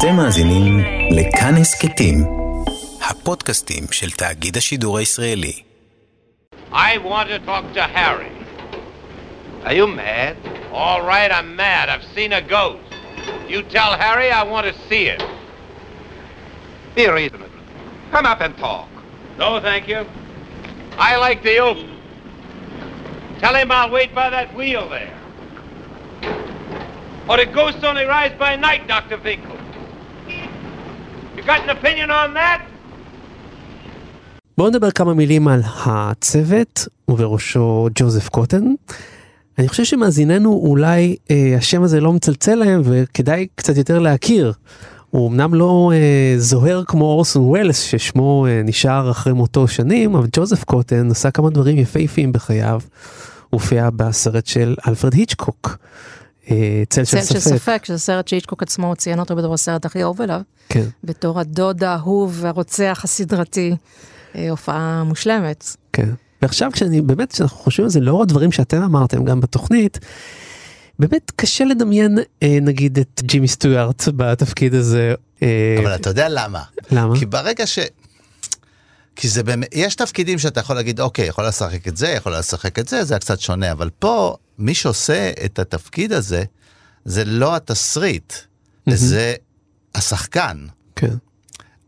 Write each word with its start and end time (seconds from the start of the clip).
אתם 0.00 0.16
מאזינים 0.16 0.78
לכאן 1.10 1.54
הסכתים, 1.60 2.24
הפודקאסטים 3.10 3.84
של 3.92 4.10
תאגיד 4.10 4.56
השידור 4.56 4.98
הישראלי. 4.98 5.62
I 6.72 6.98
want 6.98 7.28
to 7.28 7.38
talk 7.46 7.64
to 7.74 7.82
Harry. 7.82 8.32
Are 9.64 9.74
you 9.74 9.86
mad? 9.86 10.36
All 10.72 11.02
right, 11.02 11.30
I'm 11.30 11.56
mad. 11.56 11.88
I've 11.88 12.06
seen 12.14 12.32
a 12.32 12.42
ghost. 12.42 12.88
You 13.48 13.62
tell 13.62 13.92
Harry 14.04 14.28
I 14.30 14.42
want 14.52 14.66
to 14.70 14.74
see 14.88 15.04
it. 15.14 15.22
Be 16.94 17.04
reasonable. 17.08 17.62
Come 18.12 18.26
up 18.32 18.40
and 18.40 18.56
talk. 18.56 18.88
No, 19.38 19.60
thank 19.60 19.84
you. 19.92 20.00
I 21.08 21.16
like 21.16 21.42
the 21.42 21.56
open. 21.58 21.90
Tell 23.40 23.54
him 23.54 23.70
I'll 23.70 23.90
wait 23.98 24.14
by 24.14 24.28
that 24.36 24.48
wheel 24.58 24.88
there. 24.88 25.14
Or 27.28 27.36
the 27.36 27.46
ghost 27.46 27.82
only 27.82 28.04
rides 28.04 28.36
by 28.38 28.56
night, 28.56 28.82
Dr. 28.86 29.18
Finkel. 29.18 29.58
בואו 34.57 34.69
נדבר 34.69 34.91
כמה 34.91 35.13
מילים 35.13 35.47
על 35.47 35.61
הצוות, 35.85 36.87
ובראשו 37.07 37.89
ג'וזף 37.95 38.29
קוטן. 38.29 38.63
אני 39.57 39.67
חושב 39.67 39.83
שמאזיננו 39.83 40.61
אולי 40.63 41.15
אה, 41.31 41.55
השם 41.57 41.83
הזה 41.83 42.01
לא 42.01 42.13
מצלצל 42.13 42.55
להם 42.55 42.81
וכדאי 42.83 43.47
קצת 43.55 43.77
יותר 43.77 43.99
להכיר. 43.99 44.53
הוא 45.09 45.29
אמנם 45.29 45.53
לא 45.53 45.91
אה, 45.95 46.33
זוהר 46.37 46.83
כמו 46.87 47.05
אורסון 47.05 47.43
ווילס 47.43 47.81
ששמו 47.81 48.45
אה, 48.49 48.61
נשאר 48.63 49.11
אחרי 49.11 49.33
מותו 49.33 49.67
שנים, 49.67 50.15
אבל 50.15 50.27
ג'וזף 50.33 50.63
קוטן 50.63 51.11
עשה 51.11 51.31
כמה 51.31 51.49
דברים 51.49 51.77
יפהפיים 51.77 52.31
בחייו. 52.31 52.81
הופיע 53.49 53.89
בסרט 53.95 54.45
של 54.45 54.75
אלפרד 54.87 55.13
היצ'קוק. 55.13 55.77
אה, 56.49 56.83
צל 56.89 57.03
של 57.03 57.19
צל 57.19 57.33
של 57.33 57.39
ספק. 57.39 57.55
ספק, 57.57 57.85
שזה 57.85 57.97
סרט 57.97 58.27
שהיצ'קוק 58.27 58.63
עצמו 58.63 58.95
ציין 58.95 59.19
אותו 59.19 59.35
בתור 59.35 59.53
הסרט 59.53 59.85
הכי 59.85 60.03
אהוב 60.03 60.21
אליו, 60.21 60.41
כן. 60.69 60.85
בתור 61.03 61.39
הדוד 61.39 61.83
האהוב 61.83 62.37
והרוצח 62.41 63.01
הסדרתי, 63.03 63.75
אה, 64.35 64.49
הופעה 64.49 65.03
מושלמת. 65.03 65.75
כן. 65.93 66.09
ועכשיו 66.41 66.71
כשאני 66.71 67.01
באמת 67.01 67.31
כשאנחנו 67.31 67.57
חושבים 67.57 67.83
על 67.83 67.89
זה 67.89 67.99
לאור 67.99 68.21
הדברים 68.21 68.51
שאתם 68.51 68.81
אמרתם 68.81 69.25
גם 69.25 69.41
בתוכנית. 69.41 69.99
באמת 70.99 71.31
קשה 71.35 71.63
לדמיין 71.63 72.17
אה, 72.43 72.57
נגיד 72.61 72.99
את 72.99 73.21
ג'ימי 73.23 73.47
סטוארט 73.47 74.03
בתפקיד 74.15 74.73
הזה. 74.73 75.13
אבל 75.83 75.95
אתה 75.95 76.09
יודע 76.09 76.29
למה? 76.29 76.61
למה? 76.91 77.19
כי 77.19 77.25
ברגע 77.25 77.67
ש... 77.67 77.79
כי 79.15 79.27
זה 79.27 79.43
באמת, 79.43 79.67
יש 79.71 79.95
תפקידים 79.95 80.39
שאתה 80.39 80.59
יכול 80.59 80.75
להגיד, 80.75 80.99
אוקיי, 80.99 81.25
יכול 81.27 81.47
לשחק 81.47 81.87
את 81.87 81.97
זה, 81.97 82.07
יכול 82.07 82.35
לשחק 82.35 82.79
את 82.79 82.87
זה, 82.87 83.03
זה 83.03 83.13
היה 83.13 83.19
קצת 83.19 83.39
שונה, 83.39 83.71
אבל 83.71 83.89
פה, 83.99 84.35
מי 84.61 84.73
שעושה 84.75 85.31
את 85.45 85.59
התפקיד 85.59 86.13
הזה, 86.13 86.43
זה 87.05 87.25
לא 87.25 87.55
התסריט, 87.55 88.33
זה 88.89 89.35
השחקן. 89.95 90.65
כן. 90.95 91.13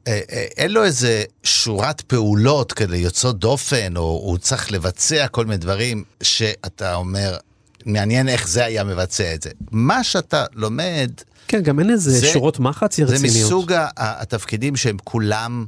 אה, 0.07 0.19
אה, 0.31 0.45
אין 0.57 0.71
לו 0.71 0.83
איזה 0.83 1.23
שורת 1.43 2.01
פעולות 2.01 2.73
כאלה 2.73 2.97
יוצאות 2.97 3.39
דופן, 3.39 3.97
או 3.97 4.01
הוא 4.01 4.37
צריך 4.37 4.71
לבצע 4.71 5.27
כל 5.27 5.45
מיני 5.45 5.57
דברים 5.57 6.03
שאתה 6.23 6.95
אומר, 6.95 7.37
מעניין 7.85 8.29
איך 8.29 8.47
זה 8.47 8.65
היה 8.65 8.83
מבצע 8.83 9.33
את 9.35 9.41
זה. 9.43 9.49
מה 9.71 10.03
שאתה 10.03 10.45
לומד, 10.53 11.11
כן 11.47 11.61
גם 11.63 11.79
אין 11.79 11.89
איזה 11.89 12.11
זה- 12.11 12.27
שורות 12.33 12.59
מחץ 12.59 12.97
זה 12.97 13.03
רציניות. 13.03 13.35
מסוג 13.47 13.71
ה- 13.73 13.81
ה- 13.97 14.21
התפקידים 14.21 14.75
שהם 14.75 14.97
כולם 15.03 15.65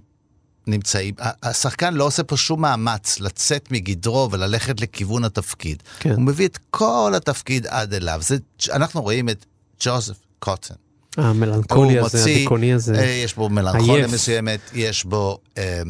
נמצאים, 0.68 1.14
השחקן 1.44 1.94
לא 1.94 2.04
עושה 2.04 2.24
פה 2.24 2.38
שום 2.38 2.62
מאמץ 2.62 3.20
לצאת 3.20 3.72
מגדרו 3.72 4.32
וללכת 4.32 4.82
לכיוון 4.82 5.24
התפקיד. 5.24 5.84
כן. 6.00 6.12
הוא 6.12 6.22
מביא 6.22 6.48
את 6.48 6.60
כל 6.70 7.14
התפקיד 7.18 7.68
עד 7.68 7.94
אליו. 7.94 8.20
זה, 8.22 8.38
אנחנו 8.72 9.02
רואים 9.02 9.30
את 9.30 9.46
ג'וזף 9.80 10.16
קוטן. 10.40 10.74
המלנכולי 11.18 11.98
הוא 11.98 12.06
הזה, 12.06 12.18
מוציא, 12.18 12.36
הדיכאוני 12.36 12.70
אה, 12.72 12.76
הזה, 12.76 13.06
יש 13.06 13.36
בו 13.36 13.50
מלנכוליה. 13.50 14.08
מסוימת, 14.08 14.60
יש 14.74 15.06
בו... 15.06 15.40
אה, 15.58 15.82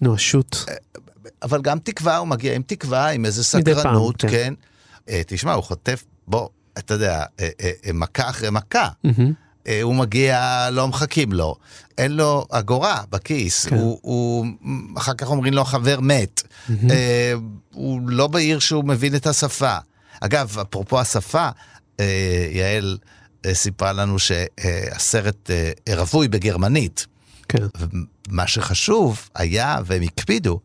נואשות. 0.00 0.64
אבל 1.42 1.62
גם 1.62 1.78
תקווה, 1.78 2.16
הוא 2.16 2.28
מגיע 2.28 2.54
עם 2.54 2.62
תקווה, 2.66 3.08
עם 3.08 3.24
איזה 3.24 3.58
מדי 3.58 3.74
פעם, 3.74 3.80
סקרנות, 3.82 4.20
כן. 4.20 4.28
כן. 4.28 4.54
אה, 5.08 5.22
תשמע, 5.26 5.52
הוא 5.52 5.64
חוטף, 5.64 6.04
בוא, 6.28 6.48
אתה 6.78 6.94
יודע, 6.94 7.24
אה, 7.40 7.48
אה, 7.60 7.70
אה, 7.86 7.92
מכה 7.92 8.30
אחרי 8.30 8.50
מכה. 8.50 8.88
מהמם. 9.04 9.32
אה, 9.68 9.82
הוא 9.82 9.94
מגיע, 9.94 10.68
לא 10.72 10.88
מחכים 10.88 11.32
לו. 11.32 11.56
אין 11.98 12.12
לו 12.12 12.46
אגורה 12.50 13.02
בכיס, 13.10 13.66
כן. 13.66 13.76
הוא, 13.76 13.98
הוא, 14.02 14.46
אחר 14.96 15.14
כך 15.14 15.30
אומרים 15.30 15.54
לו 15.54 15.64
חבר 15.64 16.00
מת. 16.00 16.42
אה, 16.90 17.34
הוא 17.74 18.00
לא 18.06 18.26
בעיר 18.26 18.58
שהוא 18.58 18.84
מבין 18.84 19.14
את 19.14 19.26
השפה. 19.26 19.76
אגב, 20.20 20.56
אפרופו 20.58 21.00
השפה, 21.00 21.48
אה, 22.00 22.48
יעל 22.50 22.98
אה, 23.46 23.54
סיפרה 23.54 23.92
לנו 23.92 24.18
שהסרט 24.18 25.50
אה, 25.50 25.72
רווי 25.96 26.28
בגרמנית. 26.28 27.06
כן. 27.48 27.66
מה 28.28 28.46
שחשוב 28.46 29.28
היה, 29.34 29.78
והם 29.84 30.02
הקפידו, 30.02 30.60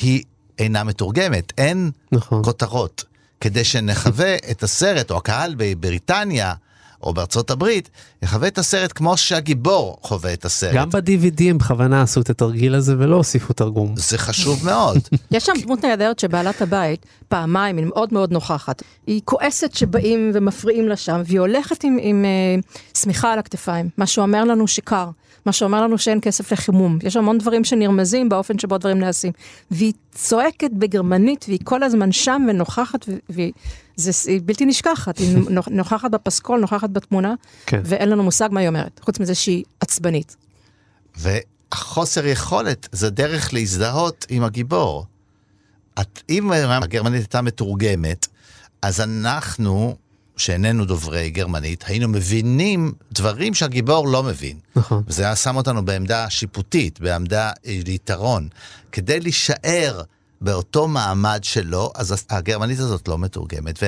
היא 0.00 0.22
אינה 0.58 0.84
מתורגמת, 0.84 1.52
אין 1.58 1.90
נכון. 2.12 2.44
כותרות. 2.44 3.04
כדי 3.40 3.64
שנחווה 3.64 4.36
את 4.50 4.62
הסרט, 4.62 5.10
או 5.10 5.16
הקהל 5.16 5.54
בבריטניה, 5.58 6.54
או 7.02 7.14
בארצות 7.14 7.50
הברית, 7.50 7.90
יחווה 8.22 8.48
את 8.48 8.58
הסרט 8.58 8.92
כמו 8.94 9.16
שהגיבור 9.16 9.98
חווה 10.02 10.32
את 10.32 10.44
הסרט. 10.44 10.74
גם 10.74 10.90
ב-DVD 10.90 11.42
הם 11.50 11.58
בכוונה 11.58 12.02
עשו 12.02 12.20
את 12.20 12.30
התרגיל 12.30 12.74
הזה 12.74 12.94
ולא 12.98 13.16
הוסיפו 13.16 13.52
תרגום. 13.52 13.94
זה 13.96 14.18
חשוב 14.18 14.64
מאוד. 14.64 14.98
יש 15.30 15.46
שם 15.46 15.52
דמות 15.62 15.84
נהדרת 15.84 16.18
שבעלת 16.18 16.62
הבית, 16.62 17.06
פעמיים, 17.28 17.76
היא 17.76 17.86
מאוד 17.86 18.12
מאוד 18.12 18.32
נוכחת. 18.32 18.82
היא 19.06 19.20
כועסת 19.24 19.74
שבאים 19.74 20.30
ומפריעים 20.34 20.88
לה 20.88 20.96
שם, 20.96 21.22
והיא 21.26 21.40
הולכת 21.40 21.84
עם, 21.84 21.98
עם 22.00 22.24
אה, 22.24 22.60
שמיכה 22.94 23.32
על 23.32 23.38
הכתפיים, 23.38 23.88
מה 23.96 24.06
שאומר 24.06 24.44
לנו 24.44 24.68
שקר, 24.68 25.10
מה 25.48 25.52
שאומר 25.52 25.82
לנו 25.82 25.98
שאין 25.98 26.18
כסף 26.22 26.52
לחימום. 26.52 26.98
יש 27.02 27.16
המון 27.16 27.38
דברים 27.38 27.64
שנרמזים 27.64 28.28
באופן 28.28 28.58
שבו 28.58 28.78
דברים 28.78 28.98
נעשים. 28.98 29.32
והיא 29.70 29.92
צועקת 30.14 30.70
בגרמנית, 30.72 31.44
והיא 31.48 31.58
כל 31.64 31.82
הזמן 31.82 32.12
שם 32.12 32.46
ונוכחת, 32.48 33.04
והיא 33.28 33.52
זה, 33.96 34.30
היא 34.30 34.40
בלתי 34.44 34.66
נשכחת, 34.66 35.18
היא 35.18 35.36
נוכ- 35.36 35.70
נוכחת 35.70 36.10
בפסקול, 36.10 36.60
נוכחת 36.60 36.90
בתמונה, 36.90 37.34
כן. 37.66 37.80
ואין 37.84 38.08
לנו 38.08 38.22
מושג 38.22 38.48
מה 38.52 38.60
היא 38.60 38.68
אומרת, 38.68 39.00
חוץ 39.04 39.20
מזה 39.20 39.34
שהיא 39.34 39.64
עצבנית. 39.80 40.36
והחוסר 41.16 42.26
יכולת 42.26 42.88
זה 42.92 43.10
דרך 43.10 43.54
להזדהות 43.54 44.26
עם 44.28 44.42
הגיבור. 44.44 45.06
את, 46.00 46.22
אם 46.30 46.52
הגרמנית 46.52 47.20
הייתה 47.20 47.42
מתורגמת, 47.42 48.26
אז 48.82 49.00
אנחנו, 49.00 49.96
שאיננו 50.38 50.84
דוברי 50.84 51.30
גרמנית, 51.30 51.84
היינו 51.86 52.08
מבינים 52.08 52.92
דברים 53.12 53.54
שהגיבור 53.54 54.08
לא 54.08 54.22
מבין. 54.22 54.58
נכון. 54.76 55.02
וזה 55.06 55.22
היה 55.24 55.36
שם 55.36 55.56
אותנו 55.56 55.84
בעמדה 55.84 56.30
שיפוטית, 56.30 57.00
בעמדה 57.00 57.50
אה, 57.66 57.78
ליתרון. 57.86 58.48
כדי 58.92 59.20
להישאר 59.20 60.02
באותו 60.40 60.88
מעמד 60.88 61.40
שלו, 61.42 61.92
אז 61.94 62.24
הגרמנית 62.30 62.78
הזאת 62.78 63.08
לא 63.08 63.18
מתורגמת. 63.18 63.78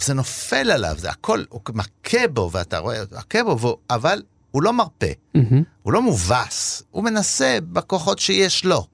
וזה 0.00 0.14
נופל 0.14 0.70
עליו, 0.70 0.94
זה 0.98 1.10
הכל, 1.10 1.44
הוא 1.48 1.60
מכה 1.74 2.28
בו, 2.32 2.50
ואתה 2.52 2.78
רואה, 2.78 3.02
מכה 3.18 3.44
בו, 3.44 3.58
והוא- 3.60 3.76
אבל 3.90 4.22
הוא 4.50 4.62
לא 4.62 4.72
מרפה. 4.72 5.06
מהמם. 5.34 5.62
הוא 5.82 5.92
לא 5.92 6.02
מובס, 6.02 6.82
הוא 6.90 7.04
מנסה 7.04 7.58
בכוחות 7.72 8.18
שיש 8.18 8.64
לו. 8.64 8.86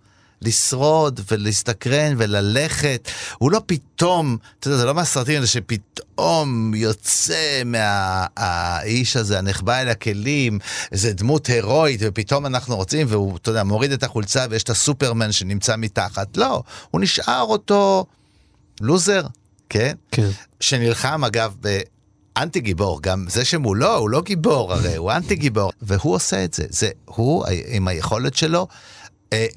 לשרוד 0.44 1.20
ולהסתקרן 1.30 2.14
וללכת, 2.18 3.08
הוא 3.38 3.50
לא 3.50 3.60
פתאום, 3.66 4.36
אתה 4.60 4.68
יודע, 4.68 4.78
זה 4.78 4.84
לא 4.84 4.94
מהסרטים 4.94 5.34
האלה 5.34 5.46
שפתאום 5.46 6.74
יוצא 6.74 7.62
מהאיש 7.64 9.16
הזה, 9.16 9.38
הנחבא 9.38 9.80
אל 9.80 9.88
הכלים, 9.88 10.58
איזה 10.92 11.12
דמות 11.12 11.46
הירואית, 11.46 12.00
ופתאום 12.04 12.46
אנחנו 12.46 12.76
רוצים, 12.76 13.06
והוא, 13.10 13.36
אתה 13.36 13.50
יודע, 13.50 13.64
מוריד 13.64 13.92
את 13.92 14.02
החולצה 14.02 14.46
ויש 14.50 14.62
את 14.62 14.70
הסופרמן 14.70 15.32
שנמצא 15.32 15.76
מתחת. 15.76 16.36
לא, 16.36 16.62
הוא 16.90 17.00
נשאר 17.00 17.42
אותו 17.42 18.04
לוזר, 18.80 19.22
כן? 19.68 19.94
כן. 20.10 20.28
שנלחם 20.60 21.24
אגב 21.24 21.54
באנטי 21.60 22.60
גיבור, 22.60 23.02
גם 23.02 23.26
זה 23.28 23.44
שמולו 23.44 23.96
הוא 23.96 24.10
לא 24.10 24.22
גיבור 24.22 24.72
הרי, 24.72 24.96
הוא 24.96 25.12
אנטי 25.12 25.36
גיבור, 25.36 25.72
והוא 25.82 26.14
עושה 26.14 26.44
את 26.44 26.54
זה, 26.54 26.64
זה 26.68 26.90
הוא 27.04 27.44
עם 27.66 27.88
היכולת 27.88 28.34
שלו, 28.34 28.66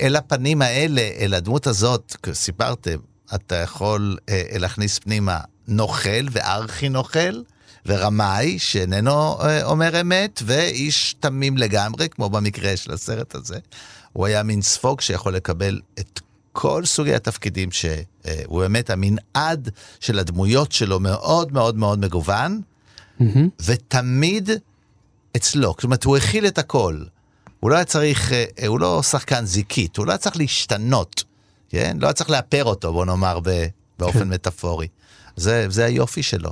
אל 0.02 0.16
הפנים 0.16 0.62
האלה, 0.62 1.02
אל 1.02 1.34
הדמות 1.34 1.68
הזאת, 1.68 2.16
סיפרתם, 2.34 2.98
אתה 3.36 3.56
יכול 3.56 4.18
אה, 4.30 4.44
להכניס 4.60 5.00
פנימה 5.00 5.40
נוכל 5.68 6.28
וארכי 6.32 6.90
נוכל. 6.90 7.42
ורמאי 7.88 8.60
שאיננו 8.60 9.42
אה, 9.42 9.64
אומר 9.64 10.02
אמת, 10.02 10.42
ואיש 10.46 11.16
תמים 11.20 11.58
לגמרי, 11.58 12.10
כמו 12.10 12.30
במקרה 12.30 12.78
של 12.78 12.94
הסרט 12.94 13.36
הזה. 13.36 13.58
הוא 14.14 14.26
היה 14.26 14.44
מין 14.44 14.62
ספוג 14.62 15.02
שיכול 15.02 15.36
לקבל 15.36 15.80
את 16.00 16.20
כל 16.52 16.86
סוגי 16.86 17.16
התפקידים 17.16 17.70
שהוא 17.72 18.60
באמת 18.60 18.90
המנעד 18.90 19.70
של 20.00 20.20
הדמויות 20.20 20.72
שלו 20.72 21.00
מאוד 21.00 21.54
מאוד 21.54 21.76
מאוד 21.76 22.00
מגוון, 22.00 22.62
מהמם. 23.20 23.50
ותמיד 23.66 24.50
אצלו. 25.38 25.74
זאת 25.78 25.84
אומרת, 25.84 26.04
הוא 26.04 26.18
הכיל 26.18 26.48
את 26.48 26.58
הכל. 26.58 27.02
הוא 27.60 27.70
לא 27.72 27.76
היה 27.76 27.86
צריך, 27.86 28.32
אה, 28.32 28.68
הוא 28.68 28.80
לא 28.80 29.04
שחקן 29.04 29.46
זיקית, 29.46 29.98
הוא 29.98 30.06
לא 30.06 30.12
היה 30.12 30.18
צריך 30.18 30.38
להשתנות, 30.38 31.24
כן? 31.70 31.98
לא 32.00 32.08
היה 32.08 32.14
צריך 32.14 32.30
לאפר 32.30 32.64
אותו, 32.64 32.94
בוא 32.94 33.06
נאמר, 33.06 33.40
באופן 34.00 34.20
כן. 34.20 34.30
מטאפורי. 34.30 34.88
זה, 35.36 35.66
זה 35.70 35.86
היופי 35.86 36.24
שלו. 36.24 36.52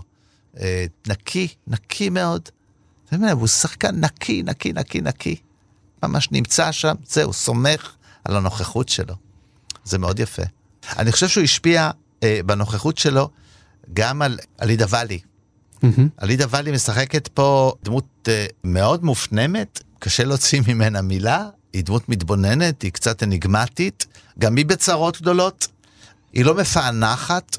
אה, 0.60 0.86
נקי, 1.08 1.48
נקי 1.68 2.10
מאוד, 2.10 2.50
הוא 3.32 3.48
שחקן 3.48 3.96
נקי, 3.96 4.44
נקי, 4.44 4.74
נקי, 4.74 5.02
נקי. 5.02 5.36
ממש 6.04 6.32
נמצא 6.32 6.72
שם, 6.72 6.96
זהו, 7.08 7.34
סומך 7.34 7.96
על 8.26 8.36
הנוכחות 8.36 8.90
שלו. 8.90 9.16
זה 9.84 9.98
מאוד 9.98 10.20
יפה. 10.20 10.44
אני 10.98 11.12
חושב 11.12 11.28
שהוא 11.28 11.44
השפיע 11.44 11.92
אה, 12.24 12.40
בנוכחות 12.46 12.98
שלו 12.98 13.30
גם 13.94 14.22
על 14.22 14.40
עלידה 14.58 14.86
ואלי. 14.90 15.20
מהמם. 15.84 16.10
עלידה 16.18 16.46
ואלי 16.50 16.72
משחקת 16.72 17.28
פה 17.28 17.74
דמות 17.84 18.06
אה, 18.28 18.46
מאוד 18.64 19.04
מופנמת, 19.04 19.84
קשה 20.06 20.24
להוציא 20.24 20.62
ממנה 20.68 21.02
מילה, 21.02 21.48
היא 21.74 21.84
דמות 21.84 22.10
מתבוננת, 22.10 22.82
היא 22.82 22.92
קצת 22.92 23.24
אניגמטית, 23.24 24.06
גם 24.40 24.56
היא 24.56 24.66
בצרות 24.66 25.22
גדולות, 25.22 25.68
היא 26.34 26.46
לא 26.46 26.56
מפענחת, 26.56 27.58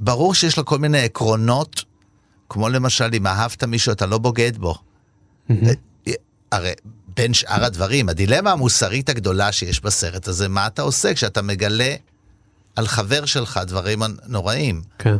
ברור 0.00 0.34
שיש 0.34 0.58
לה 0.58 0.64
כל 0.64 0.78
מיני 0.78 1.00
עקרונות, 1.00 1.84
כמו 2.48 2.68
למשל, 2.68 3.10
אם 3.14 3.26
אהבת 3.26 3.64
מישהו 3.64 3.92
אתה 3.92 4.06
לא 4.06 4.18
בוגד 4.18 4.56
בו. 4.56 4.74
אה, 5.50 5.56
הרי 6.52 6.72
בין 7.16 7.34
שאר 7.34 7.64
הדברים, 7.64 8.08
הדילמה 8.08 8.52
המוסרית 8.52 9.08
הגדולה 9.08 9.52
שיש 9.52 9.80
בסרט 9.80 10.28
הזה, 10.28 10.48
מה 10.48 10.66
אתה 10.66 10.82
עושה 10.82 11.14
כשאתה 11.14 11.42
מגלה 11.42 11.94
על 12.76 12.86
חבר 12.86 13.24
שלך 13.24 13.60
דברים 13.66 14.02
נוראים? 14.26 14.82
כן. 14.98 15.16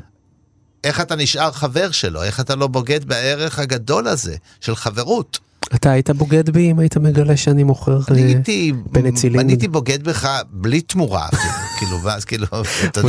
איך 0.85 1.00
אתה 1.00 1.17
נשאר 1.17 1.52
חבר 1.52 1.90
שלו? 1.90 2.23
איך 2.23 2.40
אתה 2.40 2.55
לא 2.55 2.67
בוגד 2.67 3.05
בערך 3.05 3.58
הגדול 3.58 4.08
הזה 4.08 4.37
של 4.61 4.76
חברות? 4.76 5.38
אתה 5.75 5.91
היית 5.91 6.11
בוגד 6.11 6.50
בי 6.50 6.70
אם 6.70 6.79
היית 6.79 6.97
מגלה 6.97 7.37
שאני 7.37 7.64
מוכר 7.64 8.00
אני 8.09 8.23
אה? 8.23 9.41
אני 9.41 9.53
הייתי 9.53 9.69
בוגד 9.69 10.03
בך 10.05 10.29
בלי 10.50 10.81
תמורה 10.81 11.29
כאילו, 11.79 12.03
ואז 12.03 12.25
כאילו, 12.25 12.47
אתה 12.87 13.00
יודע. 13.00 13.09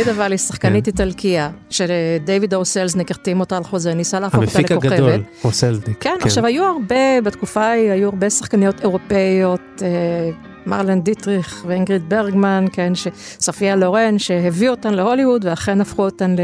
מקסים. 0.00 0.12
עלידה 0.12 0.24
ואלי, 0.24 0.38
שחקנית 0.38 0.84
כן. 0.84 0.90
איטלקיה, 0.90 1.50
שדייוויד 1.70 2.54
אורסלזניק 2.54 3.10
החתים 3.10 3.40
אותה 3.40 3.56
על 3.56 3.64
חוזה, 3.64 3.94
ניסה 3.94 4.20
להפוך 4.20 4.40
אותה 4.40 4.58
המפיק 4.58 4.72
לכוכבת. 4.72 4.92
הגדול, 4.92 5.22
רוסלניק. 5.42 5.96
כן, 6.00 6.16
עכשיו 6.20 6.46
היו 6.46 6.64
הרבה, 6.64 7.20
בתקופה 7.24 7.62
ההיא 7.62 7.90
היו 7.90 8.08
הרבה 8.08 8.30
שחקניות 8.30 8.80
אירופאיות, 8.80 9.82
אה, 9.82 10.30
מרלן 10.66 11.00
דיטריך 11.00 11.64
ואינגריד 11.68 12.08
ברגמן, 12.08 12.64
כן, 12.72 12.92
סופיה 13.40 13.76
לורן, 13.76 14.18
שהביאו 14.18 14.70
אותן 14.70 14.94
להוליווד 14.94 15.44
ואכן 15.44 15.80
הפכו 15.80 16.04
אותן 16.04 16.34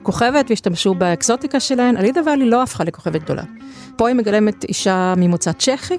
לכוכבת 0.00 0.46
והשתמשו 0.50 0.94
באקזוטיקה 0.94 1.60
שלהן. 1.60 1.96
עלידה 1.96 2.20
ואלי 2.26 2.50
לא 2.50 2.62
הפכה 2.62 2.84
לכוכבת 2.84 3.22
גדולה. 3.22 3.42
פה 3.96 4.08
היא 4.08 4.16
מגלמת 4.16 4.64
אישה 4.64 5.14
ממוצא 5.16 5.52
צ'כי, 5.52 5.98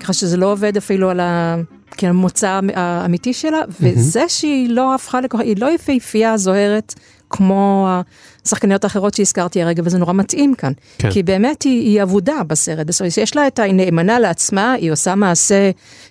ככה 0.00 0.12
שזה 0.12 0.36
לא 0.36 0.52
עובד 0.52 0.76
אפילו 0.76 1.10
על 1.10 1.20
ה... 1.20 1.56
כן, 1.96 2.08
המוצא 2.08 2.60
האמיתי 2.74 3.32
שלה, 3.32 3.60
וזה 3.80 4.28
שהיא 4.28 4.68
לא 4.70 4.94
הפכה 4.94 5.20
לכוכבת, 5.20 5.46
היא 5.46 5.56
לא 5.58 5.70
יפהפייה 5.70 6.36
זוהרת 6.36 6.94
כמו 7.30 7.88
השחקניות 8.44 8.84
האחרות 8.84 9.14
שהזכרתי 9.14 9.62
הרגע, 9.62 9.82
וזה 9.86 9.98
נורא 9.98 10.12
מתאים 10.12 10.54
כאן. 10.54 10.72
כן. 10.98 11.10
כי 11.10 11.22
באמת 11.22 11.62
היא, 11.62 11.80
היא 11.82 12.02
אבודה 12.02 12.34
בסרט, 12.46 12.86
יש 13.22 13.36
לה 13.36 13.46
את 13.46 13.58
ה... 13.58 13.62
היא 13.62 13.74
נאמנה 13.74 14.18
לעצמה, 14.18 14.72
היא 14.72 14.92
עושה 14.92 15.14
מעשה 15.14 15.70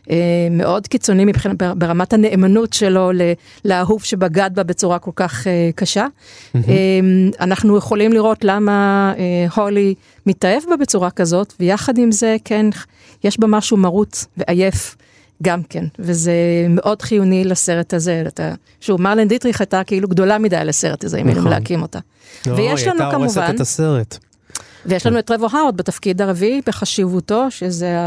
אה, 0.09 0.15
מאוד 0.51 0.87
קיצוני 0.87 1.25
מבחינת, 1.25 1.63
ברמת 1.77 2.13
הנאמנות 2.13 2.73
שלו 2.73 3.11
ל- 3.11 3.31
לאהוב 3.65 4.03
שבגד 4.03 4.49
בה 4.53 4.63
בצורה 4.63 4.99
כל 4.99 5.11
כך 5.15 5.47
אה, 5.47 5.69
קשה. 5.75 6.05
אה, 6.55 6.61
אנחנו 7.39 7.77
יכולים 7.77 8.13
לראות 8.13 8.43
למה 8.43 9.13
אה, 9.17 9.63
הולי 9.63 9.93
מתאהב 10.25 10.63
בה 10.69 10.77
בצורה 10.77 11.11
כזאת, 11.11 11.53
ויחד 11.59 11.97
עם 11.97 12.11
זה, 12.11 12.35
כן, 12.45 12.65
יש 13.23 13.39
בה 13.39 13.47
משהו 13.47 13.77
מרוץ 13.77 14.25
ועייף. 14.37 14.95
גם 15.43 15.63
כן, 15.63 15.85
וזה 15.99 16.33
מאוד 16.69 17.01
חיוני 17.01 17.43
לסרט 17.43 17.93
הזה, 17.93 18.23
אתה, 18.27 18.53
שוב, 18.81 19.01
מרלן 19.01 19.27
דיטריך 19.27 19.61
הייתה 19.61 19.83
כאילו 19.83 20.07
גדולה 20.07 20.37
מדי 20.37 20.61
לסרט 20.65 21.03
הזה, 21.03 21.17
אם 21.17 21.27
היינו 21.27 21.39
נכון. 21.39 21.51
להקים 21.51 21.81
אותה. 21.81 21.99
לא, 22.47 22.53
ויש 22.53 22.81
היא 22.81 22.89
לנו 22.89 23.01
הייתה 23.03 23.15
הורסת 23.15 23.35
כמובן, 23.35 23.55
את 23.55 23.59
הסרט. 23.59 24.17
ויש 24.85 25.05
לנו 25.05 25.19
את 25.19 25.25
טרוור 25.25 25.49
הארד 25.51 25.77
בתפקיד 25.77 26.21
הרביעי 26.21 26.61
בחשיבותו, 26.65 27.51
שזה 27.51 27.97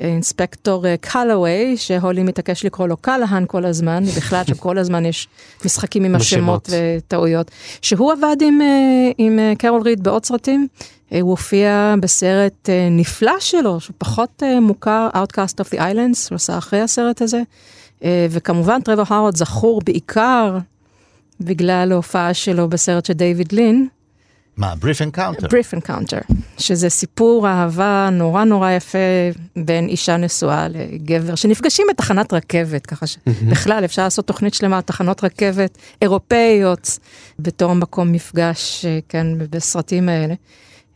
האינספקטור 0.00 0.86
אה, 0.86 0.96
קלווי, 1.00 1.76
שהולי 1.76 2.22
מתעקש 2.22 2.64
לקרוא 2.64 2.88
לו 2.88 2.96
קלהן 2.96 3.44
כל 3.46 3.64
הזמן, 3.64 4.04
בכלל 4.16 4.42
שכל 4.44 4.78
הזמן 4.78 5.06
יש 5.06 5.28
משחקים 5.64 6.04
עם 6.04 6.14
השמות. 6.14 6.70
וטעויות. 6.72 7.50
שהוא 7.82 8.12
עבד 8.12 8.36
עם, 8.40 8.60
אה, 8.62 9.10
עם 9.18 9.38
אה, 9.38 9.52
קרול 9.58 9.82
ריד 9.82 10.02
בעוד 10.02 10.24
סרטים, 10.24 10.66
אה, 11.12 11.20
הוא 11.20 11.30
הופיע 11.30 11.94
בסרט 12.00 12.68
אה, 12.68 12.88
נפלא 12.90 13.40
שלו, 13.40 13.80
שהוא 13.80 13.94
פחות 13.98 14.42
אה, 14.42 14.60
מוכר, 14.60 15.08
Outcast 15.14 15.64
of 15.64 15.74
the 15.74 15.78
Islands, 15.78 16.28
הוא 16.30 16.36
עשה 16.36 16.58
אחרי 16.58 16.80
הסרט 16.80 17.22
הזה. 17.22 17.42
אה, 18.04 18.26
וכמובן 18.30 18.80
טרוור 18.80 19.04
הווארד 19.08 19.36
זכור 19.36 19.80
בעיקר 19.84 20.58
בגלל 21.40 21.92
ההופעה 21.92 22.34
שלו 22.34 22.68
בסרט 22.68 23.04
של 23.04 23.12
דיוויד 23.12 23.52
לין, 23.52 23.88
מה, 24.58 24.74
Brief 24.74 25.02
Encounter? 25.02 25.48
Brief 25.48 25.74
Encounter, 25.74 26.18
שזה 26.58 26.90
סיפור 26.90 27.48
אהבה 27.48 28.08
נורא 28.12 28.44
נורא 28.44 28.70
יפה 28.70 28.98
בין 29.56 29.88
אישה 29.88 30.16
נשואה 30.16 30.68
לגבר 30.68 31.34
שנפגשים 31.34 31.86
בתחנת 31.90 32.32
רכבת, 32.32 32.86
ככה 32.86 33.06
שבכלל 33.06 33.84
אפשר 33.84 34.02
לעשות 34.02 34.26
תוכנית 34.26 34.54
שלמה, 34.54 34.82
תחנות 34.82 35.24
רכבת 35.24 35.78
אירופאיות 36.02 36.98
בתור 37.38 37.74
מקום 37.74 38.12
מפגש, 38.12 38.84
אה, 38.84 38.98
כן, 39.08 39.26
בסרטים 39.50 40.08
האלה, 40.08 40.34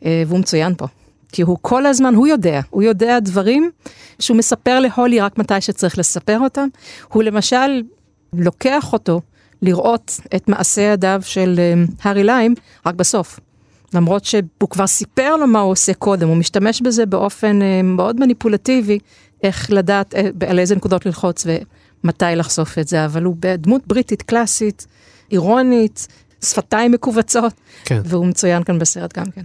אה, 0.04 0.22
והוא 0.26 0.38
מצוין 0.38 0.74
פה. 0.74 0.86
כי 1.32 1.42
הוא 1.42 1.58
כל 1.60 1.86
הזמן, 1.86 2.14
הוא 2.14 2.26
יודע, 2.26 2.60
הוא 2.70 2.82
יודע 2.82 3.20
דברים 3.20 3.70
שהוא 4.18 4.36
מספר 4.36 4.80
להולי 4.80 5.20
רק 5.20 5.38
מתי 5.38 5.60
שצריך 5.60 5.98
לספר 5.98 6.38
אותם. 6.38 6.68
הוא 7.08 7.22
למשל 7.22 7.82
לוקח 8.32 8.92
אותו 8.92 9.20
לראות 9.62 10.20
את 10.36 10.48
מעשה 10.48 10.80
ידיו 10.80 11.20
של 11.24 11.54
אה, 11.58 11.74
הארי 12.02 12.24
ליים 12.24 12.54
רק 12.86 12.94
בסוף. 12.94 13.40
למרות 13.94 14.24
שהוא 14.24 14.70
כבר 14.70 14.86
סיפר 14.86 15.36
לו 15.36 15.46
מה 15.46 15.60
הוא 15.60 15.72
עושה 15.72 15.94
קודם, 15.94 16.28
הוא 16.28 16.36
משתמש 16.36 16.80
בזה 16.82 17.06
באופן 17.06 17.62
אה, 17.62 17.82
מאוד 17.82 18.20
מניפולטיבי, 18.20 18.98
איך 19.42 19.70
לדעת 19.70 20.14
אה, 20.14 20.28
על 20.48 20.58
איזה 20.58 20.76
נקודות 20.76 21.06
ללחוץ 21.06 21.46
ומתי 22.05 22.24
לחשוף 22.36 22.78
את 22.78 22.88
זה, 22.88 23.05
אבל 23.05 23.22
הוא 23.22 23.36
בדמות 23.40 23.86
בריטית 23.86 24.22
קלאסית, 24.22 24.86
אירונית, 25.32 26.06
שפתיים 26.44 26.93
מכווצות, 26.93 27.52
כן. 27.84 28.00
והוא 28.05 28.26
מצוין 28.26 28.62
כאן 28.64 28.78
בסרט 28.78 29.19
גם 29.19 29.31
כן. 29.31 29.43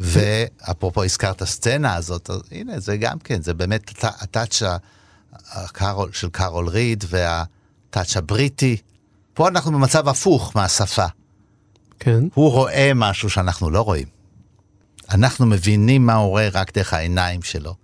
ואפרופו 0.00 1.04
הזכרת 1.04 1.42
הסצנה 1.42 1.94
הזאת, 1.94 2.30
אז 2.30 2.40
הנה, 2.50 2.80
זה 2.80 2.96
גם 2.96 3.18
כן, 3.18 3.42
זה 3.42 3.54
באמת 3.54 3.90
הט- 3.90 4.22
הטאץ' 4.22 4.62
של 6.12 6.28
קארול 6.32 6.68
ריד 6.68 7.04
והטאץ' 7.08 8.16
הבריטי. 8.16 8.76
פה 9.34 9.48
אנחנו 9.48 9.72
במצב 9.72 10.08
הפוך 10.08 10.52
מהשפה. 10.54 11.06
כן. 12.02 12.24
הוא 12.34 12.50
רואה 12.50 12.92
משהו 12.94 13.30
שאנחנו 13.30 13.70
לא 13.70 13.80
רואים. 13.80 14.06
אנחנו 15.10 15.46
מבינים 15.46 16.06
מה 16.06 16.14
הוא 16.14 16.28
רואה 16.28 16.48
רק 16.52 16.78
דרך 16.78 16.94
העיניים 16.94 17.42
שלו. 17.42 17.74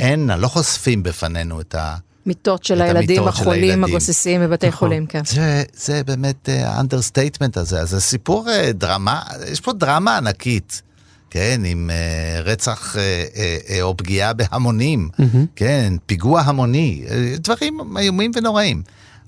אין, 0.00 0.30
לא 0.38 0.48
חושפים 0.48 1.02
בפנינו 1.02 1.60
את 1.60 1.74
ה... 1.74 1.96
מיטות 2.26 2.64
של 2.64 2.82
הילדים 2.82 3.28
החולים. 3.28 3.84
הגוססים 3.84 4.40
בבתי 4.40 4.68
נכון. 4.68 4.78
חולים, 4.78 5.06
כן. 5.06 5.24
זה, 5.24 5.62
זה 5.74 6.04
באמת 6.04 6.48
ה 6.48 6.55
understatement 6.55 7.56
הזה, 7.56 7.80
אז 7.80 7.90
זה 7.90 8.00
סיפור 8.00 8.50
אה, 8.50 8.72
דרמה, 8.72 9.22
יש 9.52 9.60
פה 9.60 9.72
דרמה 9.72 10.16
ענקית, 10.16 10.82
כן, 11.30 11.60
עם 11.64 11.90
אה, 11.90 12.40
רצח 12.42 12.96
אה, 12.96 13.24
אה, 13.36 13.58
אה, 13.68 13.82
או 13.82 13.96
פגיעה 13.96 14.32
בהמונים, 14.32 15.08
כן, 15.56 15.92
פיגוע 16.06 16.40
המוני, 16.40 17.04
אה, 17.10 17.34
דברים 17.38 17.96
איומים 17.98 18.30
ונוראים. 18.34 18.82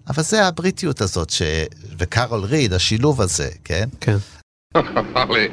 אבל 0.09 0.23
זה 0.23 0.47
הבריטיות 0.47 1.01
הזאת, 1.01 1.31
ש... 1.31 1.43
וקרול 1.99 2.45
ריד, 2.45 2.73
השילוב 2.73 3.21
הזה, 3.21 3.49
כן? 3.65 3.89
כן. 4.01 4.17
Holly, 5.15 5.49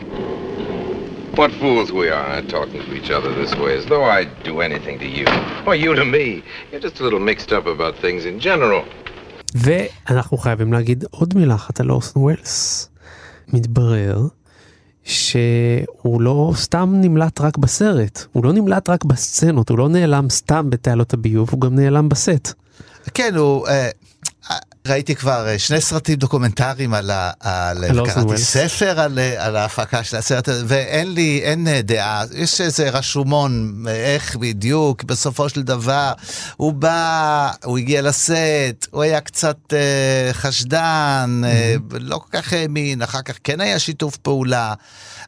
what 1.35 1.51
fools 1.61 1.91
we 1.91 2.07
are, 2.17 2.27
huh, 2.33 2.41
talking 2.57 2.81
to 2.87 2.93
each 2.99 3.11
other 3.17 3.31
this 3.41 3.53
way, 3.55 3.73
as 3.79 3.85
though 3.91 4.05
I'd 4.15 4.33
do 4.43 4.61
anything 4.61 4.97
to 5.03 5.09
you, 5.17 5.27
or 5.67 5.75
you 5.83 5.91
to 6.01 6.05
me. 6.05 6.27
You're 6.71 6.85
just 6.87 6.99
a 6.99 7.03
little 7.03 7.23
mixed 7.29 7.51
up 7.57 7.65
about 7.65 7.95
things 8.05 8.25
in 8.25 8.39
general. 8.39 8.83
ואנחנו 9.55 10.37
חייבים 10.37 10.73
להגיד 10.73 11.03
עוד 11.09 11.33
מילה 11.37 11.55
אחת 11.55 11.79
על 11.79 11.91
אורסון 11.91 12.23
ווילס. 12.23 12.89
מתברר 13.47 14.17
שהוא 15.03 16.21
לא 16.21 16.51
סתם 16.55 16.93
נמלט 16.95 17.41
רק 17.41 17.57
בסרט, 17.57 18.25
הוא 18.31 18.45
לא 18.45 18.53
נמלט 18.53 18.89
רק 18.89 19.03
בסצנות, 19.03 19.69
הוא 19.69 19.77
לא 19.77 19.89
נעלם 19.89 20.29
סתם 20.29 20.69
בתעלות 20.69 21.13
הביוב, 21.13 21.49
הוא 21.51 21.61
גם 21.61 21.75
נעלם 21.75 22.09
בסט. 22.09 22.53
כן, 23.13 23.35
הוא... 23.35 23.67
אה, 23.67 23.89
ראיתי 24.87 25.15
כבר 25.15 25.47
אה, 25.47 25.59
שני 25.59 25.81
סרטים 25.81 26.15
דוקומנטריים 26.15 26.93
על 26.93 27.11
ה... 27.11 27.31
על... 27.39 27.83
קראתי. 28.05 28.37
ספר 28.37 28.99
על, 28.99 29.19
אה, 29.19 29.45
על 29.45 29.55
ההפקה 29.55 30.03
של 30.03 30.17
הסרט 30.17 30.47
הזה, 30.47 30.63
ואין 30.67 31.13
לי, 31.13 31.41
אין 31.43 31.67
אה, 31.67 31.81
דעה, 31.81 32.23
יש 32.33 32.61
איזה 32.61 32.89
רשומון, 32.89 33.83
איך 33.87 34.35
בדיוק, 34.35 35.03
בסופו 35.03 35.49
של 35.49 35.61
דבר, 35.61 36.11
הוא 36.57 36.73
בא, 36.73 37.51
הוא 37.63 37.77
הגיע 37.77 38.01
לסט, 38.01 38.87
הוא 38.91 39.03
היה 39.03 39.21
קצת 39.21 39.57
אה, 39.73 40.33
חשדן, 40.33 41.41
אה, 41.45 41.75
לא 41.99 42.17
כל 42.17 42.41
כך 42.41 42.53
האמין, 42.53 43.01
אחר 43.01 43.21
כך 43.21 43.35
כן 43.43 43.61
היה 43.61 43.79
שיתוף 43.79 44.17
פעולה. 44.17 44.73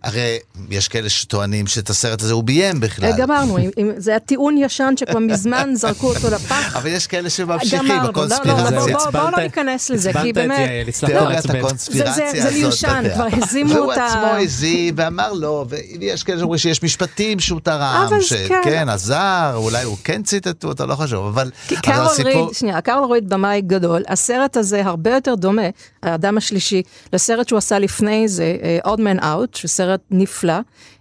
הרי 0.04 0.38
יש 0.70 0.88
כאלה 0.88 1.10
שטוענים 1.10 1.68
שאת 1.68 1.90
הסרט 1.90 2.22
הזה 2.22 2.34
הוא 2.34 2.44
ביים 2.44 2.80
בכלל. 2.80 3.12
גמרנו, 3.18 3.58
זה 3.98 4.12
היה 4.12 4.20
טיעון 4.20 4.58
ישן 4.58 4.94
שכבר 4.98 5.20
מזמן 5.20 5.70
זרקו 5.76 6.08
אותו 6.08 6.30
לפח. 6.30 6.76
אבל 6.76 6.90
יש 6.90 7.08
כאלה 7.08 7.30
שממשיכים 7.30 7.88
גמרנו, 7.88 8.12
לא, 8.46 8.70
לא, 8.72 9.12
בואו 9.12 9.32
לא 9.32 9.47
ניכנס 9.48 9.90
לזה, 9.90 10.12
כי 10.14 10.34
באמת- 10.34 10.60
יעל, 10.70 10.88
הצלחת 10.88 11.14
תיאוריית 11.14 11.46
לעצבן. 11.46 11.60
הקונספירציה 11.60 12.14
זה- 12.14 12.26
הזאת. 12.26 12.42
זה 12.42 12.60
מיושן. 12.60 13.04
כבר 13.16 13.28
הזימו 13.32 13.74
והוא 13.74 13.86
אותה. 13.86 14.06
עצמו 14.06 14.44
הזים 14.44 14.94
ואמר 14.98 15.34
לא, 15.34 15.66
ויש 16.00 16.24
כאלה 16.24 16.40
שאומרים 16.40 16.58
שיש 16.58 16.84
משפטים 16.84 17.40
שהוא 17.40 17.60
תרם, 17.64 18.08
שכן, 18.22 18.62
כן. 18.64 18.90
עזר, 18.90 19.52
אולי 19.56 19.84
הוא 19.84 19.98
כן 20.04 20.24
ציטטו 20.24 20.68
אותו, 20.68 20.86
לא 20.86 20.96
חשוב, 20.96 21.26
אבל 21.28 21.52
הסיפור- 21.88 22.54
שנייה, 22.54 22.82
קרול 22.82 23.12
ריד 23.14 23.30
במאי 23.30 23.62
גדול, 23.62 24.04
הסרט 24.08 24.58
הזה 24.58 24.82
הרבה 24.86 25.14
יותר 25.14 25.36
דומה, 25.36 25.62
האדם 26.04 26.38
השלישי, 26.38 26.82
לסרט 27.14 27.48
שהוא 27.48 27.58
עשה 27.58 27.80
לפני 27.80 28.28
זה, 28.28 28.56
אה, 28.86 28.94
Odd 28.94 28.98
Man 29.00 29.22
Out, 29.22 29.58
שהוא 29.58 29.70
סרט 29.70 30.00
נפלא, 30.12 30.54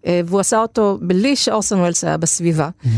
אה, 0.06 0.20
והוא 0.26 0.40
עשה 0.40 0.58
אותו 0.58 0.98
בלי 1.02 1.36
שאורסון 1.36 1.80
וולס 1.80 2.04
היה 2.04 2.16
בסביבה, 2.16 2.68
אה, 2.86 2.90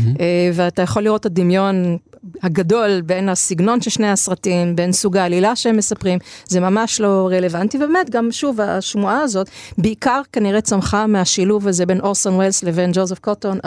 ואתה 0.53 0.81
יכול 0.81 1.03
לראות 1.03 1.21
את 1.21 1.25
הדמיון 1.25 1.97
הגדול 2.43 3.01
בין 3.01 3.29
הסגנון 3.29 3.81
של 3.81 3.89
שני 3.89 4.09
הסרטים, 4.09 4.75
בין 4.75 4.91
סוג 4.91 5.17
העלילה 5.17 5.55
שהם 5.55 5.77
מספרים, 5.77 6.19
זה 6.45 6.59
ממש 6.59 7.01
לא 7.01 7.29
רלוונטי, 7.31 7.77
ובאמת 7.77 8.09
גם 8.09 8.31
שוב 8.31 8.61
השמועה 8.61 9.21
הזאת, 9.21 9.49
בעיקר 9.77 10.21
כנראה 10.33 10.61
צמחה 10.61 11.07
מהשילוב 11.07 11.67
הזה 11.67 11.85
בין 11.85 11.99
אורסון 11.99 12.33
וולס 12.33 12.63
לבין 12.63 12.91
ג'וזף 12.93 13.19
קוטון, 13.19 13.59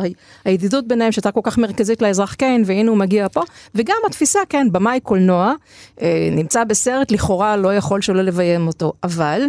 הידידות 0.44 0.88
ביניהם 0.88 1.12
שהייתה 1.12 1.30
כל 1.30 1.40
כך 1.42 1.59
מרכזית 1.59 2.02
לאזרח 2.02 2.35
קיין, 2.35 2.62
והנה 2.66 2.90
הוא 2.90 2.99
מגיע 2.99 3.28
פה, 3.28 3.42
וגם 3.75 3.97
התפיסה, 4.06 4.38
כן, 4.49 4.73
במאי 4.73 5.00
קולנוע, 5.00 5.52
אה, 6.02 6.28
נמצא 6.32 6.64
בסרט, 6.64 7.12
לכאורה 7.12 7.56
לא 7.56 7.75
יכול 7.75 8.00
שלא 8.00 8.23
לביים 8.23 8.66
אותו, 8.66 8.92
אבל 9.02 9.42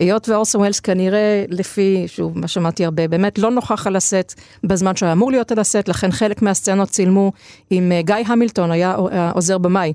היות 0.00 0.28
ואורסון 0.28 0.60
ווילס 0.60 0.80
כנראה, 0.80 1.44
לפי, 1.48 2.04
שוב, 2.06 2.38
מה 2.38 2.48
שמעתי 2.48 2.84
הרבה, 2.84 3.08
באמת 3.08 3.38
לא 3.38 3.50
נוכח 3.50 3.86
על 3.86 3.96
הסט 3.96 4.40
בזמן 4.64 4.96
שהוא 4.96 5.06
היה 5.06 5.12
אמור 5.12 5.30
להיות 5.30 5.52
על 5.52 5.58
הסט, 5.58 5.88
לכן 5.88 6.12
חלק 6.12 6.42
מהסצנות 6.42 6.88
צילמו 6.88 7.32
עם 7.70 7.92
אה, 7.92 8.02
גיא 8.02 8.14
המילטון, 8.26 8.49
היה 8.58 8.96
אה, 9.12 9.30
עוזר 9.30 9.58
במאי. 9.58 9.92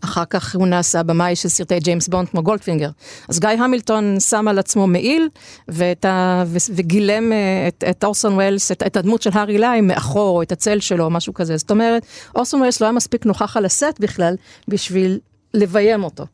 אחר 0.00 0.24
כך 0.30 0.54
הוא 0.54 0.66
נעשה 0.66 1.02
במאי 1.02 1.36
של 1.36 1.48
סרטי 1.48 1.80
ג'יימס 1.80 2.08
בונד 2.08 2.28
כמו 2.28 2.42
גולדפינגר. 2.42 2.90
אז 3.28 3.40
גיא 3.40 3.48
המילטון 3.48 4.20
שם 4.20 4.48
על 4.48 4.58
עצמו 4.58 4.86
מעיל 4.86 5.28
ואת 5.68 6.04
ה, 6.04 6.44
ו, 6.46 6.56
וגילם 6.74 7.32
אה, 7.32 7.68
את, 7.68 7.84
את 7.90 8.04
אורסון 8.04 8.32
ווילס, 8.32 8.72
את, 8.72 8.82
את 8.86 8.96
הדמות 8.96 9.22
של 9.22 9.30
הארי 9.32 9.58
ליים 9.58 9.86
מאחור, 9.86 10.36
או 10.36 10.42
את 10.42 10.52
הצל 10.52 10.80
שלו, 10.80 11.04
או 11.04 11.10
משהו 11.10 11.34
כזה. 11.34 11.56
זאת 11.56 11.70
אומרת, 11.70 12.06
אורסון 12.34 12.60
ווילס 12.60 12.80
לא 12.80 12.86
היה 12.86 12.92
מספיק 12.92 13.26
נוכח 13.26 13.56
על 13.56 13.64
הסט 13.64 14.00
בכלל 14.00 14.34
בשביל 14.68 15.18
לביים 15.54 16.04
אותו. 16.04 16.26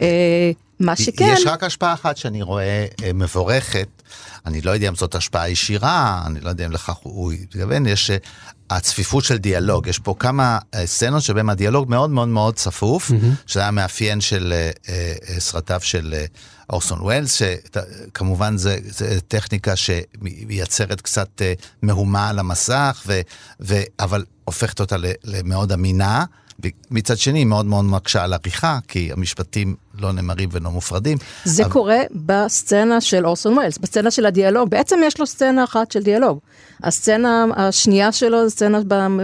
אה, 0.00 0.50
מה 0.80 0.96
שכן... 0.96 1.30
יש 1.32 1.46
רק 1.46 1.64
השפעה 1.64 1.92
אחת 1.92 2.16
שאני 2.16 2.42
רואה 2.42 2.86
אה, 3.04 3.10
מבורכת, 3.14 3.88
אני 4.46 4.60
לא 4.60 4.70
יודע 4.70 4.88
אם 4.88 4.94
זאת 4.94 5.14
השפעה 5.14 5.48
ישירה, 5.48 6.22
אני 6.26 6.40
לא 6.40 6.48
יודע 6.48 6.66
אם 6.66 6.72
לכך 6.72 6.96
הוא 7.02 7.32
התכוון, 7.32 7.86
יש 7.86 8.10
אה, 8.10 8.16
הצפיפות 8.70 9.24
של 9.24 9.36
דיאלוג, 9.36 9.86
יש 9.86 9.98
פה 9.98 10.14
כמה 10.18 10.58
אה, 10.74 10.86
סצנות 10.86 11.22
שבהם 11.22 11.50
הדיאלוג 11.50 11.90
מאוד 11.90 12.10
מאוד 12.10 12.28
מאוד 12.28 12.54
צפוף, 12.54 13.10
שזה 13.46 13.60
היה 13.60 13.70
מאפיין 13.70 14.20
של 14.20 14.52
אה, 14.88 15.12
סרטיו 15.38 15.80
של 15.82 16.14
אורסון 16.70 17.00
ווילס, 17.00 17.32
שכמובן 17.32 18.56
זה, 18.56 18.78
זה 18.88 19.20
טכניקה 19.28 19.76
שמייצרת 19.76 21.00
קצת 21.00 21.42
מהומה 21.82 22.28
על 22.28 22.38
המסך, 22.38 23.02
ו, 23.06 23.20
ו, 23.60 23.80
אבל 24.00 24.24
הופכת 24.44 24.80
אותה 24.80 24.96
למאוד 25.24 25.72
אמינה. 25.72 26.24
מצד 26.90 27.18
שני, 27.18 27.44
מאוד 27.44 27.66
מאוד 27.66 27.84
מקשה 27.84 28.24
על 28.24 28.32
עריכה, 28.32 28.78
כי 28.88 29.12
המשפטים 29.12 29.76
לא 29.98 30.12
נאמרים 30.12 30.48
ולא 30.52 30.70
מופרדים. 30.70 31.18
זה 31.44 31.62
אבל- 31.62 31.72
קורה 31.72 31.98
בסצנה 32.12 33.00
של 33.00 33.26
אורסון 33.26 33.58
ווילס, 33.58 33.78
בסצנה 33.78 34.10
של 34.10 34.26
הדיאלוג. 34.26 34.70
בעצם 34.70 35.00
יש 35.04 35.20
לו 35.20 35.26
סצנה 35.26 35.64
אחת 35.64 35.92
של 35.92 36.02
דיאלוג. 36.02 36.38
הסצנה 36.82 37.44
השנייה 37.56 38.12
שלו, 38.12 38.44
זה 38.44 38.50
סצנה 38.50 38.78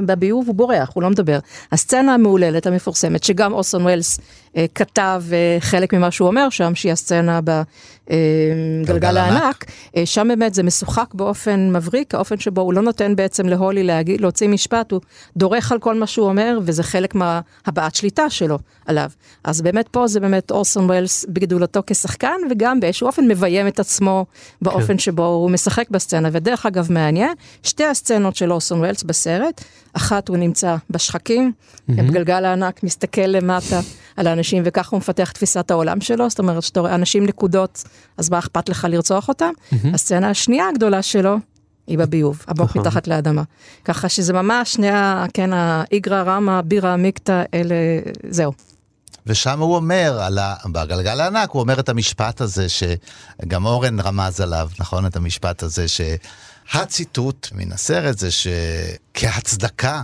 בביוב, 0.07 0.47
הוא 0.47 0.55
בורח, 0.55 0.91
הוא 0.95 1.03
לא 1.03 1.11
מדבר. 1.11 1.39
הסצנה 1.73 2.15
המהוללת, 2.15 2.67
המפורסמת, 2.67 3.25
שגם 3.25 3.53
אורסון 3.53 3.83
ווילס 3.83 4.19
אה, 4.57 4.67
כתב 4.75 5.23
אה, 5.33 5.57
חלק 5.61 5.93
ממה 5.95 6.11
שהוא 6.11 6.29
אומר 6.29 6.51
שם, 6.51 6.75
שהיא 6.75 6.93
הסצנה 6.93 7.41
בגלגל 7.41 7.65
גלגל 8.85 9.17
הענק, 9.17 9.65
אה, 9.97 10.07
שם 10.07 10.29
באמת 10.29 10.55
זה 10.55 10.63
משוחק 10.63 11.15
באופן 11.15 11.73
מבריק, 11.77 12.15
האופן 12.15 12.39
שבו 12.39 12.61
הוא 12.61 12.75
לא 12.75 12.83
נותן 12.83 13.17
בעצם 13.17 13.47
להולי 13.49 13.83
להגיד, 13.83 14.21
להוציא 14.21 14.49
משפט, 14.49 14.93
הוא 14.93 15.01
דורך 15.37 15.73
על 15.73 15.79
כל 15.79 15.95
מה 15.95 16.07
שהוא 16.07 16.27
אומר, 16.29 16.59
וזה 16.63 16.83
חלק 16.83 17.15
מהבעת 17.15 17.95
שליטה 17.95 18.31
שלו 18.31 18.59
עליו. 18.87 19.11
אז 19.45 19.63
באמת 19.63 19.89
פה 19.89 20.07
זה 20.07 20.21
באמת 20.21 20.51
אורסון 20.61 20.85
ווילס 20.85 21.27
בגדולתו 21.29 21.83
כשחקן, 21.87 22.37
וגם 22.51 22.81
באיזשהו 22.81 23.07
אופן 23.07 23.29
מביים 23.29 23.69
את 23.69 23.81
עצמו 23.81 24.27
באופן 24.63 24.87
כן. 24.87 24.99
שבו 24.99 25.27
הוא 25.27 25.51
משחק 25.51 25.91
בסצנה. 25.91 26.29
ודרך 26.33 26.67
אגב, 26.67 26.93
מעניין, 26.93 27.33
שתי 27.63 27.85
הסצנות 27.85 28.37
של 28.37 28.53
אורסון 28.53 28.79
ווילס 28.79 29.03
בסרט, 29.03 29.65
אחת 29.93 30.29
הוא 30.29 30.37
נמצא 30.37 30.77
בשחקים, 30.91 31.53
בגלגל 31.89 32.45
הענק, 32.45 32.83
מסתכל 32.83 33.27
למטה 33.27 33.81
על 34.17 34.27
האנשים, 34.27 34.63
וככה 34.67 34.89
הוא 34.91 34.99
מפתח 34.99 35.31
תפיסת 35.31 35.71
העולם 35.71 36.01
שלו, 36.01 36.31
זאת 36.31 36.39
אומרת, 36.39 36.63
שאתה 36.63 36.81
רואה 36.81 36.95
אנשים 36.95 37.27
נקודות, 37.27 37.85
אז 38.17 38.31
מה 38.31 38.39
אכפת 38.39 38.69
לך 38.69 38.87
לרצוח 38.91 39.29
אותם? 39.29 39.53
הסצנה 39.95 40.31
השנייה 40.31 40.69
הגדולה 40.69 41.03
שלו, 41.03 41.37
היא 41.87 41.99
בביוב, 41.99 42.45
עמוק 42.49 42.71
נכון. 42.71 42.83
מתחת 42.83 43.09
לאדמה. 43.09 43.43
ככה 43.85 44.09
שזה 44.09 44.33
ממש 44.33 44.73
שני, 44.73 44.89
כן, 45.35 45.51
האיגרא 45.53 46.23
רמא, 46.23 46.61
בירא 46.61 46.93
עמיקתא, 46.93 47.43
אלה, 47.55 47.75
זהו. 48.31 48.53
ושם 49.27 49.61
הוא 49.61 49.77
אומר, 49.77 50.21
על 50.23 50.39
ה... 50.39 50.55
בגלגל 50.73 51.21
הענק, 51.21 51.51
הוא 51.51 51.63
אומר 51.63 51.81
את 51.81 51.89
המשפט 51.89 52.41
הזה 52.41 52.67
שגם 52.69 53.67
אורן 53.67 54.01
רמז 54.01 54.41
עליו, 54.41 54.71
נכון? 54.79 55.07
את 55.07 55.17
המשפט 55.17 55.63
הזה 55.63 55.87
שהציטוט 55.89 57.49
מן 57.53 57.73
הסרט 57.73 58.19
זה 58.19 58.29
שכהצדקה 58.31 60.03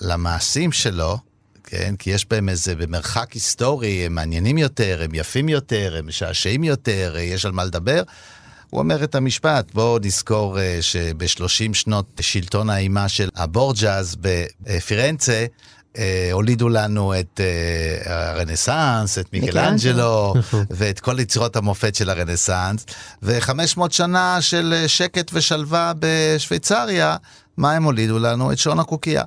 למעשים 0.00 0.72
שלו, 0.72 1.18
כן? 1.64 1.94
כי 1.98 2.10
יש 2.10 2.26
בהם 2.30 2.48
איזה, 2.48 2.74
במרחק 2.76 3.32
היסטורי, 3.32 4.06
הם 4.06 4.14
מעניינים 4.14 4.58
יותר, 4.58 5.00
הם 5.04 5.14
יפים 5.14 5.48
יותר, 5.48 5.94
הם 5.98 6.06
משעשעים 6.06 6.64
יותר, 6.64 7.16
יש 7.18 7.44
על 7.44 7.52
מה 7.52 7.64
לדבר. 7.64 8.02
הוא 8.70 8.78
אומר 8.78 9.04
את 9.04 9.14
המשפט, 9.14 9.74
בואו 9.74 9.98
נזכור 9.98 10.60
אה, 10.60 10.78
שב-30 10.80 11.74
שנות 11.74 12.06
שלטון 12.20 12.70
האימה 12.70 13.08
של 13.08 13.28
הבורג'אז 13.36 14.16
בפירנצה, 14.60 15.46
הולידו 16.32 16.68
לנו 16.68 17.20
את 17.20 17.40
אה, 17.40 18.30
הרנסאנס, 18.30 19.18
את 19.18 19.32
מיקלאנג'לו, 19.32 20.34
ואת 20.70 21.00
כל 21.00 21.20
יצירות 21.20 21.56
המופת 21.56 21.94
של 21.94 22.10
הרנסאנס, 22.10 22.86
ו-500 23.22 23.80
שנה 23.90 24.40
של 24.40 24.74
אה, 24.76 24.88
שקט 24.88 25.30
ושלווה 25.32 25.92
בשוויצריה, 25.98 27.16
מה 27.56 27.72
הם 27.72 27.84
הולידו 27.84 28.18
לנו? 28.18 28.52
את 28.52 28.58
שעון 28.58 28.78
הקוקייה. 28.78 29.24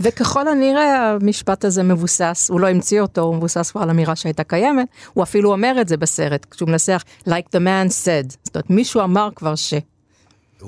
וככל 0.00 0.48
הנראה 0.48 1.10
המשפט 1.10 1.64
הזה 1.64 1.82
מבוסס, 1.82 2.46
הוא 2.50 2.60
לא 2.60 2.68
המציא 2.68 3.00
אותו, 3.00 3.20
הוא 3.20 3.36
מבוסס 3.36 3.70
כבר 3.70 3.82
על 3.82 3.90
אמירה 3.90 4.16
שהייתה 4.16 4.44
קיימת, 4.44 4.88
הוא 5.12 5.24
אפילו 5.24 5.52
אומר 5.52 5.76
את 5.80 5.88
זה 5.88 5.96
בסרט, 5.96 6.46
כשהוא 6.50 6.68
מנסח 6.68 7.02
like 7.26 7.56
the 7.56 7.58
man 7.58 7.90
said, 7.90 8.36
זאת 8.44 8.54
אומרת 8.54 8.70
מישהו 8.70 9.00
אמר 9.02 9.28
כבר 9.36 9.54
ש... 9.54 9.74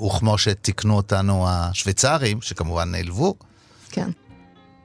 וכמו 0.07 0.37
שתיקנו 0.37 0.95
אותנו 0.95 1.45
השוויצרים, 1.49 2.41
שכמובן 2.41 2.91
נעלבו, 2.91 3.35
כן, 3.91 4.09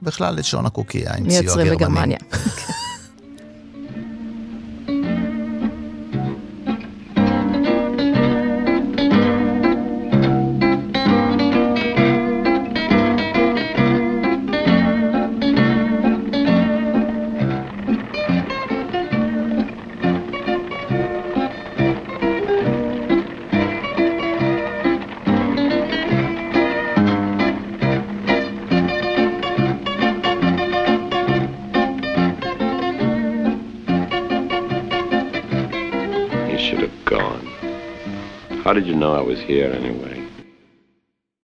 בכלל 0.03 0.39
את 0.39 0.45
שעון 0.45 0.67
הקוקייה 0.67 1.15
המציאו 1.15 1.27
מייצרים 1.27 1.73
הגרמנים. 1.73 1.79
בגרמניה. 1.79 2.19
How 38.71 38.75
did 38.75 38.87
you 38.87 38.95
know 38.95 39.15
I 39.17 39.21
was 39.21 39.41
here 39.41 39.73
anyway? 39.73 40.20